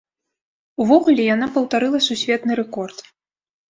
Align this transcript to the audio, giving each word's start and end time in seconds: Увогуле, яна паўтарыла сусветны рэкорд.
Увогуле, 0.85 1.27
яна 1.35 1.51
паўтарыла 1.59 2.03
сусветны 2.09 2.53
рэкорд. 2.65 2.97